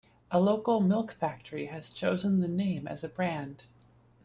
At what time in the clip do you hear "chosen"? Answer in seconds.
1.91-2.39